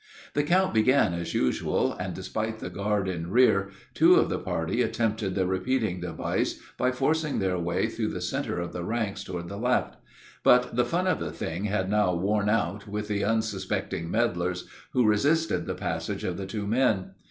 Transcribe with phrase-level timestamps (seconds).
[0.33, 4.81] The count began as usual, and despite the guard in rear, two of the party
[4.81, 9.47] attempted the repeating device by forcing their way through the center of the ranks toward
[9.47, 9.97] the left;
[10.41, 15.05] but the "fun of the thing" had now worn out with the unsuspecting meddlers, who
[15.05, 17.11] resisted the passage of the two men.